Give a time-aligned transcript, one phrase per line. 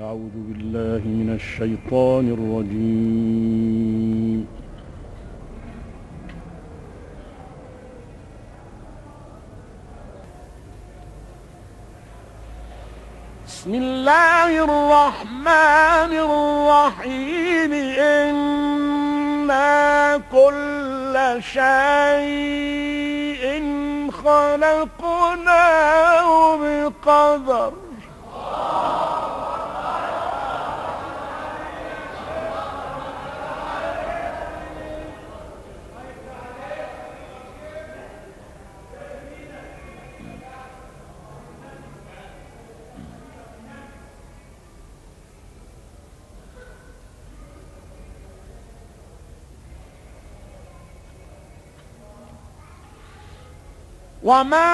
[0.00, 3.68] أعوذ بالله من الشيطان الرجيم.
[13.46, 17.72] بسم الله الرحمن الرحيم.
[18.18, 19.70] إنا
[20.32, 22.82] كل شيء
[24.24, 25.46] خلقناه
[26.56, 27.83] بقدر
[54.24, 54.70] وما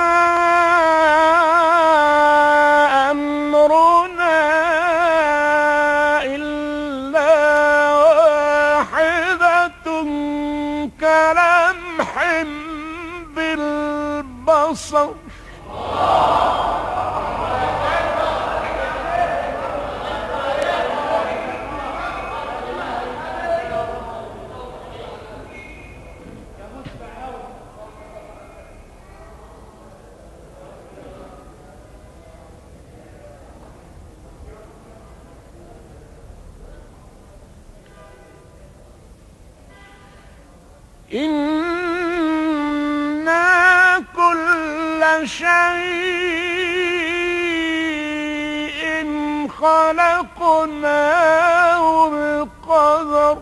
[3.11, 4.39] أمرنا
[6.25, 7.33] إلا
[7.95, 9.87] واحدة
[11.01, 12.13] كلمح
[13.37, 15.09] بالبصر
[41.13, 42.51] إنا
[44.17, 45.51] كل شيء
[49.61, 51.01] خلقناه
[52.11, 53.39] بقدر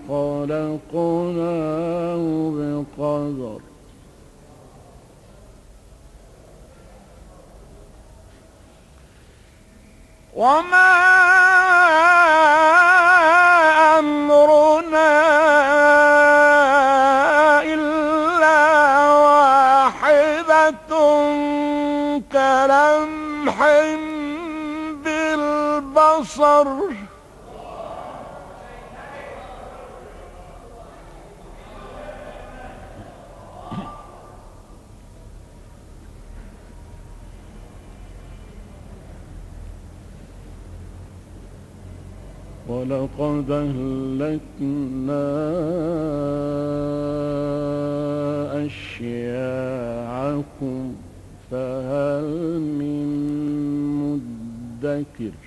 [0.09, 2.25] خلقناه
[2.57, 3.61] بقدر
[10.37, 10.86] وما
[26.39, 26.97] بالبصر
[42.69, 45.27] ولقد أهلكنا
[48.67, 49.97] أشياعكم
[51.51, 53.07] فهل من
[54.83, 55.46] مدكر؟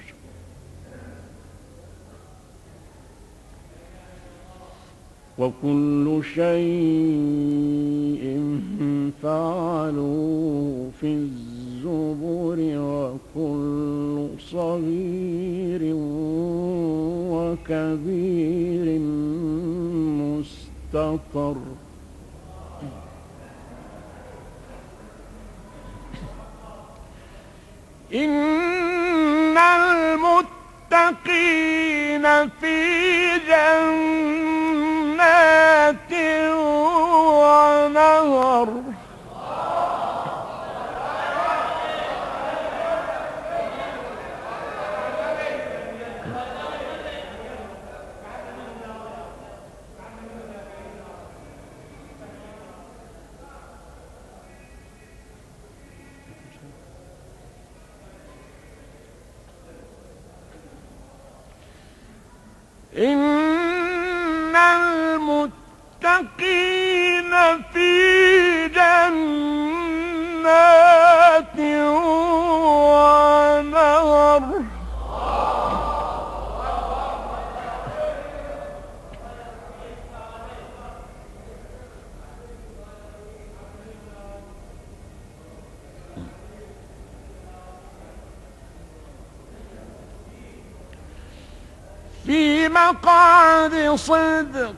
[5.39, 6.59] وكل شيء
[9.23, 15.81] فعلوه في الزبر وكل صغير
[17.31, 18.99] وكبير
[20.19, 21.57] مستقر.
[28.13, 30.95] إن المتقين
[32.59, 32.77] في
[33.47, 34.58] جنات
[62.99, 64.55] إن
[65.95, 66.43] المتقين
[67.73, 68.18] في
[92.29, 94.73] في مقعد صدق.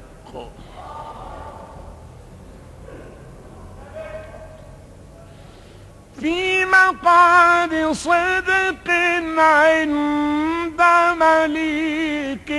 [6.20, 8.90] في مقعد صدق
[9.38, 10.82] عند
[11.20, 12.52] مليك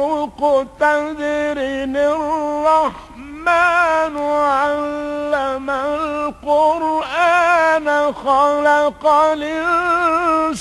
[0.00, 1.58] مقتدر
[1.96, 3.54] الرحمن
[4.18, 7.06] علم القرآن
[8.12, 10.54] خلق الإنسان.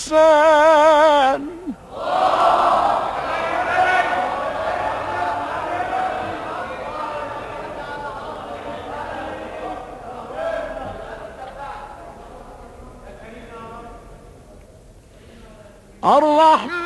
[16.04, 16.84] الرحمن.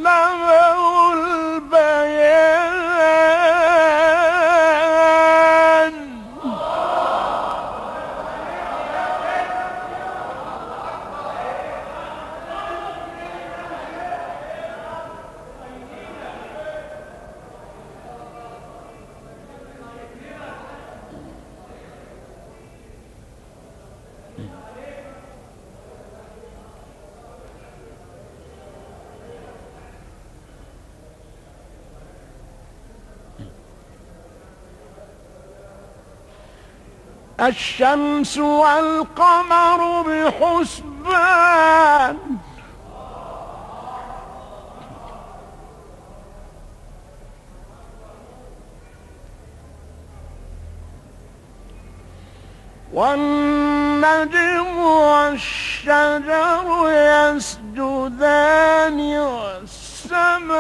[37.40, 41.38] الشمس والقمر بحسبان.
[52.94, 56.28] والنجم والشجر
[57.38, 60.58] يسجدان والسماء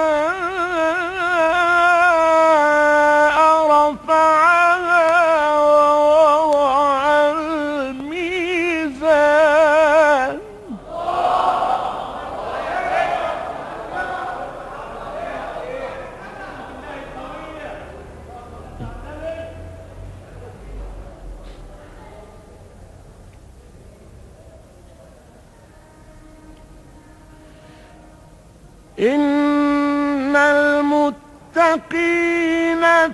[28.99, 32.01] إن المتقين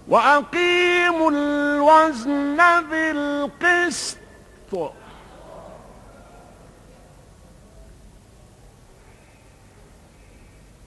[0.09, 2.57] وأقيموا الوزن
[2.90, 4.19] بالقسط.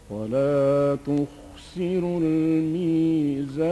[0.10, 3.67] ولا تخسروا الميزان.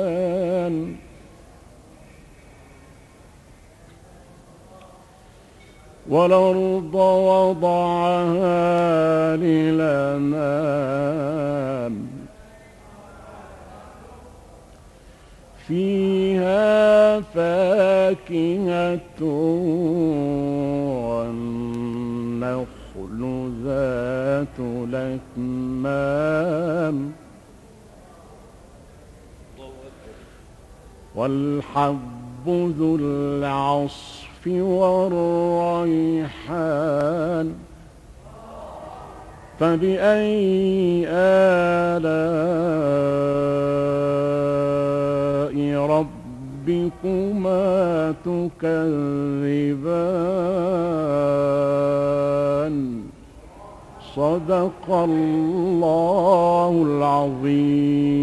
[6.11, 6.95] والأرض
[7.65, 10.91] وضعها للأنام
[15.67, 19.23] فيها فاكهة
[21.07, 23.21] والنخل
[23.63, 24.57] ذات
[25.39, 26.97] الأكمام.
[31.15, 36.31] والحب ذو العصف والريحان
[39.59, 42.11] فبأي آلاء
[46.67, 48.81] ربكما تكذبان؟
[54.15, 58.21] صدق الله العظيم.